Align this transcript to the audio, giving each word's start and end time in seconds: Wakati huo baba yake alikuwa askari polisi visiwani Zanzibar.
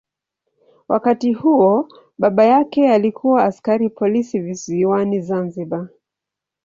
Wakati 0.87 1.33
huo 1.33 1.89
baba 2.17 2.45
yake 2.45 2.91
alikuwa 2.93 3.43
askari 3.43 3.89
polisi 3.89 4.39
visiwani 4.39 5.21
Zanzibar. 5.21 5.89